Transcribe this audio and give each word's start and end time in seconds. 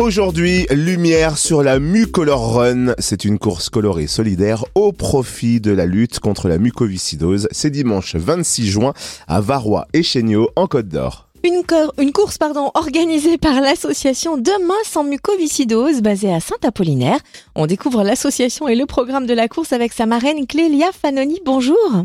Aujourd'hui, 0.00 0.66
lumière 0.72 1.38
sur 1.38 1.62
la 1.62 1.78
Mucolor 1.78 2.56
Run. 2.56 2.94
C'est 2.98 3.24
une 3.24 3.38
course 3.38 3.70
colorée 3.70 4.08
solidaire 4.08 4.64
au 4.74 4.90
profit 4.92 5.60
de 5.60 5.70
la 5.70 5.86
lutte 5.86 6.18
contre 6.18 6.48
la 6.48 6.58
mucoviscidose. 6.58 7.46
C'est 7.52 7.70
dimanche 7.70 8.16
26 8.16 8.66
juin 8.66 8.92
à 9.28 9.40
Varrois 9.40 9.86
et 9.92 10.02
Chéniaud 10.02 10.50
en 10.56 10.66
Côte 10.66 10.88
d'Or. 10.88 11.28
Une, 11.44 11.62
une, 11.98 12.12
course 12.12 12.38
pardon, 12.38 12.72
organisée 12.74 13.38
par 13.38 13.60
l'association 13.60 14.36
Demain 14.36 14.74
sans 14.82 15.04
mucoviscidose 15.04 16.02
basée 16.02 16.34
à 16.34 16.40
Saint-Apollinaire. 16.40 17.20
On 17.54 17.66
découvre 17.66 18.02
l'association 18.02 18.66
et 18.66 18.74
le 18.74 18.86
programme 18.86 19.26
de 19.26 19.34
la 19.34 19.46
course 19.46 19.72
avec 19.72 19.92
sa 19.92 20.06
marraine 20.06 20.46
Clélia 20.48 20.90
Fanoni. 20.92 21.40
Bonjour. 21.44 22.04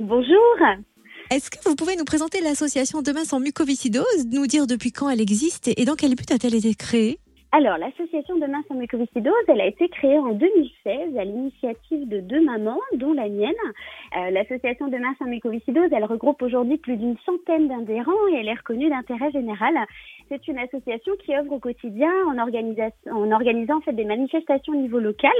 Bonjour. 0.00 0.56
Est-ce 1.34 1.50
que 1.50 1.58
vous 1.68 1.74
pouvez 1.74 1.96
nous 1.96 2.04
présenter 2.04 2.40
l'association 2.40 3.02
Demain 3.02 3.24
sans 3.24 3.40
mucoviscidose, 3.40 4.26
nous 4.30 4.46
dire 4.46 4.68
depuis 4.68 4.92
quand 4.92 5.10
elle 5.10 5.20
existe 5.20 5.66
et 5.66 5.84
dans 5.84 5.96
quel 5.96 6.14
but 6.14 6.30
a-t-elle 6.30 6.54
été 6.54 6.76
créée? 6.76 7.18
Alors, 7.56 7.78
l'association 7.78 8.36
Demain 8.36 8.64
sans 8.66 8.74
mucoviscidose, 8.74 9.32
elle 9.46 9.60
a 9.60 9.66
été 9.66 9.88
créée 9.88 10.18
en 10.18 10.32
2016 10.32 11.16
à 11.16 11.24
l'initiative 11.24 12.08
de 12.08 12.18
deux 12.18 12.44
mamans, 12.44 12.80
dont 12.94 13.12
la 13.12 13.28
mienne. 13.28 13.54
Euh, 14.16 14.30
l'association 14.30 14.88
Demain 14.88 15.14
sans 15.20 15.26
mucoviscidose, 15.26 15.88
elle 15.92 16.04
regroupe 16.04 16.42
aujourd'hui 16.42 16.78
plus 16.78 16.96
d'une 16.96 17.16
centaine 17.24 17.68
d'adhérents 17.68 18.26
et 18.32 18.38
elle 18.40 18.48
est 18.48 18.54
reconnue 18.54 18.90
d'intérêt 18.90 19.30
général. 19.30 19.72
C'est 20.28 20.48
une 20.48 20.58
association 20.58 21.12
qui 21.24 21.32
œuvre 21.32 21.52
au 21.52 21.58
quotidien 21.60 22.10
en, 22.26 22.38
en 22.38 23.30
organisant 23.30 23.76
en 23.76 23.80
fait 23.82 23.92
des 23.92 24.04
manifestations 24.04 24.72
au 24.72 24.76
niveau 24.76 24.98
local 24.98 25.30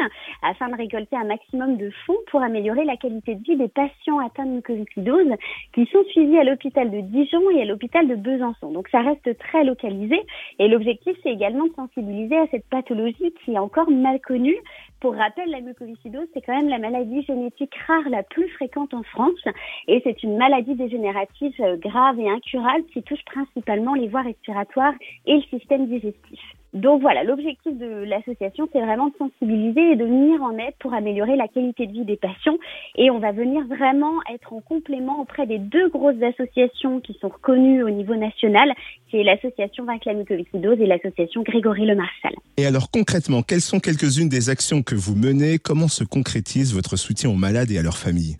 afin 0.42 0.69
de 0.69 0.77
récolter 0.77 1.16
un 1.16 1.24
maximum 1.24 1.78
de 1.78 1.91
fonds 2.06 2.19
pour 2.30 2.42
améliorer 2.42 2.84
la 2.84 2.96
qualité 2.96 3.34
de 3.34 3.42
vie 3.42 3.56
des 3.56 3.69
patients 3.69 4.20
atteints 4.20 4.46
de 4.46 4.50
mucoviscidose 4.50 5.33
qui 5.74 5.86
sont 5.86 6.05
suivis 6.10 6.38
à 6.38 6.44
l'hôpital 6.44 6.92
de 6.92 7.00
Dijon 7.00 7.50
et 7.50 7.62
à 7.62 7.64
l'hôpital 7.64 8.06
de 8.06 8.14
Besançon. 8.14 8.70
Donc 8.70 8.86
ça 8.88 9.00
reste 9.00 9.36
très 9.38 9.64
localisé 9.64 10.20
et 10.60 10.69
l'objectif 10.69 11.16
c'est 11.24 11.33
également 11.33 11.64
de 11.64 11.72
sensibiliser 11.74 12.03
à 12.04 12.46
cette 12.50 12.66
pathologie 12.68 13.32
qui 13.44 13.52
est 13.52 13.58
encore 13.58 13.90
mal 13.90 14.20
connue. 14.20 14.56
Pour 15.00 15.14
rappel, 15.14 15.50
la 15.50 15.60
mucoviscidose, 15.60 16.27
c'est 16.33 16.41
quand 16.41 16.56
même 16.56 16.69
la 16.69 16.78
maladie 16.78 17.22
génétique 17.22 17.74
rare 17.86 18.08
la 18.08 18.22
plus 18.22 18.48
fréquente 18.50 18.94
en 18.94 19.02
France 19.02 19.44
et 19.88 20.00
c'est 20.05 20.22
une 20.22 20.36
maladie 20.36 20.74
dégénérative 20.74 21.55
euh, 21.61 21.77
grave 21.77 22.19
et 22.20 22.28
incurable 22.28 22.84
qui 22.92 23.02
touche 23.02 23.24
principalement 23.27 23.94
les 23.94 24.08
voies 24.08 24.22
respiratoires 24.22 24.94
et 25.27 25.36
le 25.36 25.42
système 25.58 25.86
digestif. 25.86 26.41
Donc 26.75 27.00
voilà, 27.00 27.22
l'objectif 27.22 27.72
de 27.78 28.05
l'association, 28.05 28.69
c'est 28.72 28.80
vraiment 28.80 29.06
de 29.06 29.14
sensibiliser 29.17 29.92
et 29.92 29.97
de 29.97 30.05
venir 30.05 30.42
en 30.42 30.58
aide 30.58 30.75
pour 30.80 30.92
améliorer 30.92 31.36
la 31.36 31.47
qualité 31.47 31.86
de 31.86 31.92
vie 31.92 32.05
des 32.05 32.17
patients. 32.17 32.56
Et 32.97 33.11
on 33.11 33.20
va 33.20 33.30
venir 33.30 33.64
vraiment 33.67 34.20
être 34.33 34.53
en 34.53 34.61
complément 34.61 35.20
auprès 35.20 35.47
des 35.47 35.58
deux 35.58 35.89
grosses 35.89 36.20
associations 36.22 37.00
qui 37.00 37.17
sont 37.20 37.28
reconnues 37.28 37.84
au 37.84 37.91
niveau 37.91 38.17
national, 38.17 38.72
qui 39.08 39.19
est 39.19 39.25
l'association 39.25 39.84
Vaincre 39.84 40.08
et 40.08 40.86
l'association 40.86 41.42
Grégory 41.42 41.86
Le 41.86 41.95
Marchal. 41.95 42.33
Et 42.56 42.67
alors 42.67 42.91
concrètement, 42.91 43.42
quelles 43.42 43.61
sont 43.61 43.78
quelques-unes 43.78 44.28
des 44.28 44.50
actions 44.50 44.83
que 44.83 44.97
vous 44.97 45.14
menez? 45.14 45.58
Comment 45.58 45.89
se 45.89 46.02
concrétise 46.02 46.75
votre 46.75 46.97
soutien 46.97 47.30
aux 47.30 47.34
malades 47.34 47.70
et 47.70 47.78
à 47.78 47.83
leurs 47.83 47.98
familles? 47.98 48.36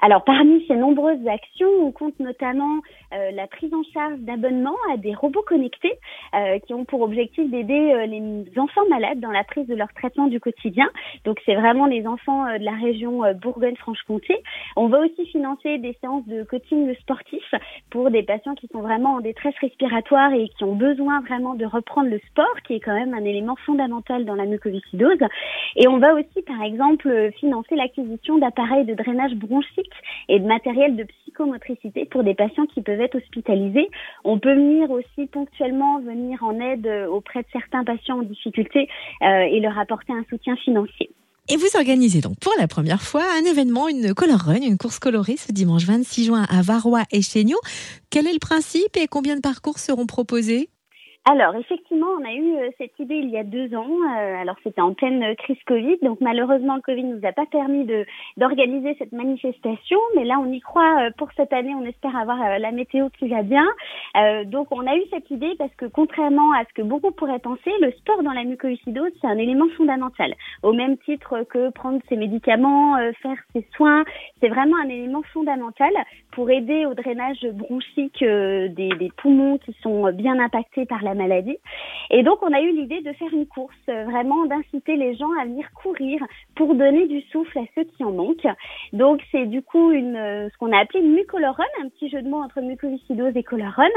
Alors 0.00 0.22
parmi 0.22 0.64
ces 0.68 0.76
nombreuses 0.76 1.26
actions, 1.26 1.68
on 1.82 1.90
compte 1.90 2.18
notamment 2.20 2.80
euh, 3.12 3.32
la 3.32 3.48
prise 3.48 3.74
en 3.74 3.82
charge 3.92 4.18
d'abonnements 4.20 4.76
à 4.92 4.96
des 4.96 5.12
robots 5.12 5.42
connectés 5.42 5.94
euh, 6.34 6.60
qui 6.60 6.72
ont 6.72 6.84
pour 6.84 7.00
objectif 7.00 7.50
d'aider 7.50 7.92
euh, 7.92 8.06
les 8.06 8.58
enfants 8.58 8.86
malades 8.88 9.18
dans 9.18 9.32
la 9.32 9.42
prise 9.42 9.66
de 9.66 9.74
leur 9.74 9.92
traitement 9.94 10.28
du 10.28 10.38
quotidien. 10.38 10.88
Donc 11.24 11.40
c'est 11.44 11.56
vraiment 11.56 11.86
les 11.86 12.06
enfants 12.06 12.44
de 12.44 12.64
la 12.64 12.72
région 12.72 13.22
Bourgogne-Franche-Comté. 13.42 14.36
On 14.76 14.86
va 14.86 15.00
aussi 15.00 15.26
financer 15.26 15.78
des 15.78 15.96
séances 16.00 16.26
de 16.28 16.44
coaching 16.44 16.94
sportif 17.00 17.42
pour 17.90 18.10
des 18.10 18.22
patients 18.22 18.54
qui 18.54 18.68
sont 18.68 18.82
vraiment 18.82 19.14
en 19.14 19.20
détresse 19.20 19.54
respiratoire 19.60 20.32
et 20.32 20.48
qui 20.56 20.62
ont 20.62 20.76
besoin 20.76 21.20
vraiment 21.22 21.54
de 21.54 21.64
reprendre 21.64 22.08
le 22.08 22.20
sport, 22.30 22.54
qui 22.66 22.74
est 22.74 22.80
quand 22.80 22.94
même 22.94 23.14
un 23.14 23.24
élément 23.24 23.56
fondamental 23.66 24.24
dans 24.24 24.34
la 24.34 24.46
mucoviscidose. 24.46 25.18
Et 25.74 25.88
on 25.88 25.98
va 25.98 26.14
aussi 26.14 26.42
par 26.46 26.62
exemple 26.62 27.32
financer 27.40 27.74
l'acquisition 27.74 28.38
d'appareils 28.38 28.84
de 28.84 28.94
drainage 28.94 29.34
bronchique 29.34 29.87
et 30.28 30.38
de 30.38 30.46
matériel 30.46 30.96
de 30.96 31.04
psychomotricité 31.04 32.04
pour 32.06 32.24
des 32.24 32.34
patients 32.34 32.66
qui 32.66 32.82
peuvent 32.82 33.00
être 33.00 33.16
hospitalisés. 33.16 33.88
On 34.24 34.38
peut 34.38 34.54
venir 34.54 34.90
aussi 34.90 35.26
ponctuellement 35.26 36.00
venir 36.00 36.42
en 36.42 36.58
aide 36.60 36.86
euh, 36.86 37.06
auprès 37.06 37.40
de 37.40 37.48
certains 37.52 37.84
patients 37.84 38.18
en 38.18 38.22
difficulté 38.22 38.88
euh, 39.22 39.40
et 39.40 39.60
leur 39.60 39.78
apporter 39.78 40.12
un 40.12 40.24
soutien 40.28 40.56
financier. 40.56 41.10
Et 41.50 41.56
vous 41.56 41.68
organisez 41.76 42.20
donc 42.20 42.38
pour 42.40 42.52
la 42.58 42.68
première 42.68 43.00
fois 43.00 43.24
un 43.40 43.44
événement, 43.50 43.88
une 43.88 44.12
color 44.12 44.38
run, 44.38 44.60
une 44.60 44.76
course 44.76 44.98
colorée 44.98 45.38
ce 45.38 45.50
dimanche 45.50 45.84
26 45.84 46.26
juin 46.26 46.46
à 46.50 46.60
Varrois 46.60 47.04
et 47.10 47.22
Chéniaud. 47.22 47.60
Quel 48.10 48.26
est 48.26 48.34
le 48.34 48.38
principe 48.38 48.96
et 48.98 49.06
combien 49.06 49.34
de 49.34 49.40
parcours 49.40 49.78
seront 49.78 50.04
proposés? 50.04 50.68
Alors 51.30 51.54
effectivement, 51.56 52.06
on 52.18 52.24
a 52.24 52.32
eu 52.32 52.54
euh, 52.56 52.70
cette 52.78 52.98
idée 52.98 53.16
il 53.16 53.28
y 53.28 53.36
a 53.36 53.44
deux 53.44 53.74
ans. 53.74 53.86
Euh, 53.86 54.40
alors 54.40 54.56
c'était 54.64 54.80
en 54.80 54.94
pleine 54.94 55.22
euh, 55.22 55.34
crise 55.34 55.58
Covid, 55.66 55.98
donc 56.00 56.22
malheureusement 56.22 56.76
le 56.76 56.80
Covid 56.80 57.04
nous 57.04 57.20
a 57.22 57.32
pas 57.32 57.44
permis 57.44 57.84
de 57.84 58.06
d'organiser 58.38 58.96
cette 58.98 59.12
manifestation, 59.12 59.98
mais 60.16 60.24
là 60.24 60.38
on 60.40 60.50
y 60.50 60.60
croit 60.60 61.10
pour 61.18 61.28
cette 61.36 61.52
année. 61.52 61.74
On 61.74 61.84
espère 61.84 62.16
avoir 62.16 62.58
la 62.58 62.70
météo 62.72 63.08
qui 63.18 63.28
va 63.28 63.42
bien. 63.42 63.66
donc 64.46 64.68
on 64.70 64.86
a 64.86 64.96
eu 64.96 65.02
cette 65.10 65.30
idée 65.30 65.54
parce 65.58 65.74
que 65.74 65.84
contrairement 65.84 66.52
à 66.52 66.64
ce 66.64 66.72
que 66.74 66.82
beaucoup 66.82 67.10
pourraient 67.10 67.38
penser, 67.38 67.72
le 67.80 67.90
sport 67.92 68.22
dans 68.22 68.32
la 68.32 68.44
mucoviscidose 68.44 69.12
c'est 69.20 69.26
un 69.26 69.38
élément 69.38 69.68
fondamental. 69.76 70.34
Au 70.62 70.72
même 70.72 70.96
titre 70.98 71.44
que 71.50 71.70
prendre 71.70 72.00
ses 72.08 72.16
médicaments, 72.16 72.96
faire 73.22 73.38
ses 73.52 73.66
soins, 73.76 74.04
c'est 74.40 74.48
vraiment 74.48 74.76
un 74.82 74.88
élément 74.88 75.22
fondamental 75.34 75.92
pour 76.32 76.50
aider 76.50 76.86
au 76.86 76.94
drainage 76.94 77.44
bronchique 77.52 78.20
des, 78.20 78.68
des 78.98 79.10
poumons 79.16 79.58
qui 79.58 79.74
sont 79.82 80.10
bien 80.12 80.38
impactés 80.38 80.86
par 80.86 81.02
la 81.02 81.14
maladie. 81.18 81.58
Et 82.10 82.22
donc, 82.22 82.38
on 82.42 82.52
a 82.52 82.60
eu 82.60 82.72
l'idée 82.72 83.02
de 83.02 83.12
faire 83.12 83.32
une 83.32 83.46
course, 83.46 83.74
euh, 83.88 84.04
vraiment 84.04 84.46
d'inciter 84.46 84.96
les 84.96 85.14
gens 85.14 85.30
à 85.40 85.44
venir 85.44 85.66
courir 85.74 86.20
pour 86.54 86.74
donner 86.74 87.06
du 87.06 87.20
souffle 87.32 87.58
à 87.58 87.64
ceux 87.74 87.84
qui 87.84 88.04
en 88.04 88.12
manquent. 88.12 88.48
Donc, 88.92 89.20
c'est 89.30 89.46
du 89.46 89.62
coup 89.62 89.90
une, 89.90 90.16
euh, 90.16 90.48
ce 90.48 90.56
qu'on 90.56 90.72
a 90.72 90.78
appelé 90.78 91.00
une 91.00 91.12
mucolorun, 91.12 91.64
un 91.82 91.88
petit 91.90 92.08
jeu 92.08 92.22
de 92.22 92.28
mots 92.28 92.42
entre 92.42 92.60
mucoviscidose 92.60 93.36
et 93.36 93.42
colorun. 93.42 93.88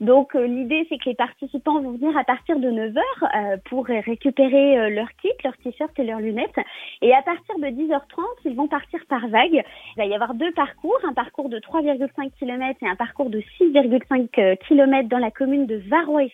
Donc, 0.00 0.34
euh, 0.34 0.46
l'idée, 0.46 0.86
c'est 0.88 0.96
que 0.96 1.10
les 1.10 1.14
participants 1.14 1.80
vont 1.80 1.92
venir 1.92 2.16
à 2.16 2.24
partir 2.24 2.58
de 2.58 2.70
9 2.70 2.96
heures 2.96 3.58
pour 3.68 3.86
récupérer 3.86 4.90
leur 4.90 5.08
kit, 5.20 5.32
leur 5.44 5.56
t-shirt 5.58 5.92
et 5.98 6.04
leurs 6.04 6.20
lunettes. 6.20 6.58
Et 7.02 7.12
à 7.12 7.22
partir 7.22 7.58
de 7.58 7.66
10h30, 7.66 8.24
ils 8.44 8.54
vont 8.54 8.68
partir 8.68 9.00
par 9.08 9.26
vague. 9.28 9.62
Il 9.96 9.98
va 9.98 10.06
y 10.06 10.14
avoir 10.14 10.34
deux 10.34 10.52
parcours, 10.52 10.98
un 11.08 11.12
parcours 11.12 11.48
de 11.48 11.58
3,5 11.58 12.30
km 12.38 12.78
et 12.82 12.88
un 12.88 12.96
parcours 12.96 13.30
de 13.30 13.40
6,5 13.58 14.56
km 14.66 15.08
dans 15.08 15.18
la 15.18 15.30
commune 15.30 15.66
de 15.66 15.76
Varrois 15.88 16.24
et 16.24 16.32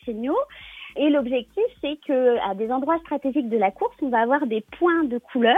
et 0.97 1.11
l'objectif, 1.11 1.65
c'est 1.81 1.99
que 2.07 2.39
à 2.49 2.55
des 2.55 2.71
endroits 2.71 2.99
stratégiques 3.01 3.49
de 3.49 3.59
la 3.59 3.73
course, 3.73 3.97
on 4.01 4.11
va 4.11 4.21
avoir 4.21 4.47
des 4.47 4.65
points 4.79 5.05
de 5.05 5.19
couleur. 5.19 5.57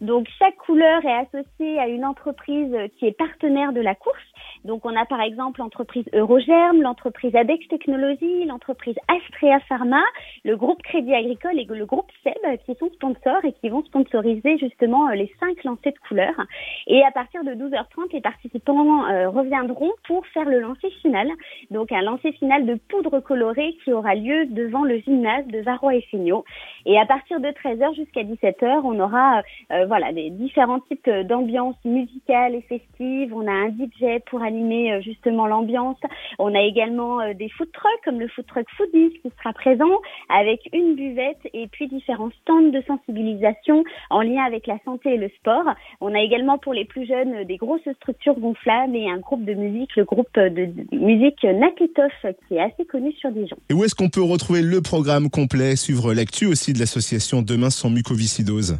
Donc 0.00 0.26
chaque 0.38 0.56
couleur 0.56 1.04
est 1.04 1.26
associée 1.26 1.78
à 1.78 1.86
une 1.86 2.04
entreprise 2.04 2.74
qui 2.98 3.06
est 3.06 3.16
partenaire 3.16 3.72
de 3.72 3.80
la 3.80 3.94
course. 3.94 4.16
Donc 4.64 4.84
on 4.84 4.94
a 4.94 5.06
par 5.06 5.20
exemple 5.22 5.60
l'entreprise 5.60 6.04
Eurogerm, 6.12 6.82
l'entreprise 6.82 7.34
Adex 7.34 7.66
Technologies, 7.68 8.44
l'entreprise 8.44 8.96
Astrea 9.08 9.58
Pharma, 9.68 10.02
le 10.44 10.56
groupe 10.56 10.82
Crédit 10.82 11.14
Agricole 11.14 11.58
et 11.58 11.64
le 11.64 11.86
groupe 11.86 12.10
SEB 12.24 12.58
qui 12.66 12.74
sont 12.74 12.90
sponsors 12.92 13.44
et 13.44 13.52
qui 13.52 13.70
vont 13.70 13.82
sponsoriser 13.84 14.58
justement 14.58 15.08
euh, 15.08 15.14
les 15.14 15.32
cinq 15.40 15.64
lancers 15.64 15.92
de 15.92 16.08
couleurs. 16.08 16.46
Et 16.86 17.02
à 17.02 17.10
partir 17.10 17.42
de 17.44 17.52
12h30, 17.52 18.12
les 18.12 18.20
participants 18.20 19.08
euh, 19.08 19.30
reviendront 19.30 19.92
pour 20.06 20.26
faire 20.28 20.48
le 20.48 20.60
lancer 20.60 20.90
final. 21.00 21.28
Donc 21.70 21.90
un 21.92 22.02
lancer 22.02 22.32
final 22.32 22.66
de 22.66 22.74
poudre 22.74 23.20
colorée 23.20 23.76
qui 23.84 23.92
aura 23.92 24.14
lieu 24.14 24.46
devant 24.46 24.84
le 24.84 24.98
gymnase 24.98 25.46
de 25.46 25.60
Varrois 25.60 25.94
et 25.94 26.02
Fignot. 26.02 26.44
Et 26.84 26.98
à 26.98 27.06
partir 27.06 27.40
de 27.40 27.48
13h 27.48 27.94
jusqu'à 27.94 28.24
17h, 28.24 28.82
on 28.84 29.00
aura 29.00 29.42
euh, 29.72 29.86
voilà 29.86 30.12
des 30.12 30.30
différents 30.30 30.80
types 30.80 31.08
d'ambiance 31.08 31.76
musicale 31.84 32.54
et 32.54 32.62
festive. 32.62 33.34
On 33.34 33.46
a 33.46 33.52
un 33.52 33.68
DJ 33.68 34.20
pour 34.26 34.42
animer 34.50 34.92
euh, 34.92 35.00
justement 35.00 35.46
l'ambiance. 35.46 35.98
On 36.38 36.54
a 36.54 36.60
également 36.60 37.20
euh, 37.20 37.34
des 37.34 37.48
food 37.48 37.70
trucks 37.72 38.04
comme 38.04 38.20
le 38.20 38.28
food 38.28 38.46
truck 38.46 38.66
Foodies 38.76 39.12
qui 39.22 39.30
sera 39.38 39.52
présent 39.52 39.94
avec 40.28 40.60
une 40.72 40.94
buvette 40.94 41.40
et 41.52 41.68
puis 41.68 41.88
différents 41.88 42.30
stands 42.42 42.70
de 42.70 42.82
sensibilisation 42.86 43.84
en 44.10 44.22
lien 44.22 44.42
avec 44.44 44.66
la 44.66 44.78
santé 44.84 45.14
et 45.14 45.16
le 45.16 45.28
sport. 45.38 45.64
On 46.00 46.14
a 46.14 46.20
également 46.20 46.58
pour 46.58 46.74
les 46.74 46.84
plus 46.84 47.06
jeunes 47.06 47.44
des 47.44 47.56
grosses 47.56 47.88
structures 47.96 48.38
gonflables 48.38 48.96
et 48.96 49.08
un 49.08 49.18
groupe 49.18 49.44
de 49.44 49.54
musique, 49.54 49.94
le 49.96 50.04
groupe 50.04 50.34
de 50.34 50.68
musique 50.92 51.42
Nakitoff 51.44 52.12
qui 52.48 52.56
est 52.56 52.60
assez 52.60 52.84
connu 52.84 53.12
sur 53.12 53.30
Dijon. 53.30 53.56
Et 53.68 53.74
où 53.74 53.84
est-ce 53.84 53.94
qu'on 53.94 54.08
peut 54.08 54.22
retrouver 54.22 54.62
le 54.62 54.80
programme 54.80 55.30
complet, 55.30 55.76
suivre 55.76 56.12
l'actu 56.14 56.46
aussi 56.46 56.72
de 56.72 56.78
l'association 56.78 57.42
Demain 57.42 57.70
sans 57.70 57.90
mucoviscidose? 57.90 58.78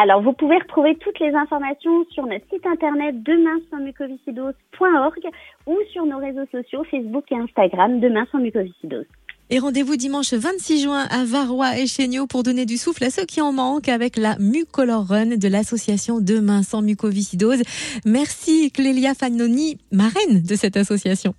Alors, 0.00 0.22
vous 0.22 0.32
pouvez 0.32 0.58
retrouver 0.58 0.94
toutes 1.00 1.18
les 1.18 1.34
informations 1.34 2.04
sur 2.10 2.24
notre 2.24 2.46
site 2.52 2.64
internet 2.64 3.20
demain 3.24 3.58
sans 3.68 3.78
mucoviscidose.org 3.78 5.28
ou 5.66 5.76
sur 5.92 6.06
nos 6.06 6.18
réseaux 6.18 6.46
sociaux 6.52 6.84
Facebook 6.88 7.24
et 7.32 7.34
Instagram 7.34 7.98
Demain 7.98 8.24
sans 8.30 8.38
mucoviscidose. 8.38 9.06
Et 9.50 9.58
rendez-vous 9.58 9.96
dimanche 9.96 10.34
26 10.34 10.84
juin 10.84 11.04
à 11.10 11.24
Varrois 11.24 11.78
et 11.78 11.86
Chéniaud 11.86 12.28
pour 12.28 12.44
donner 12.44 12.64
du 12.64 12.76
souffle 12.76 13.02
à 13.02 13.10
ceux 13.10 13.24
qui 13.24 13.40
en 13.40 13.52
manquent 13.52 13.88
avec 13.88 14.16
la 14.16 14.36
Mucolor 14.38 15.04
Run 15.04 15.36
de 15.36 15.48
l'association 15.48 16.20
Demain 16.20 16.62
sans 16.62 16.80
mucoviscidose. 16.80 17.62
Merci 18.06 18.70
Clélia 18.70 19.14
Fanoni, 19.14 19.78
marraine 19.90 20.42
de 20.48 20.54
cette 20.54 20.76
association. 20.76 21.34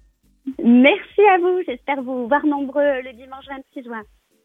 Merci 0.62 1.22
à 1.34 1.38
vous. 1.38 1.62
J'espère 1.66 2.02
vous 2.02 2.28
voir 2.28 2.46
nombreux 2.46 3.02
le 3.06 3.14
dimanche 3.14 3.46
26 3.74 3.84
juin. 3.86 4.04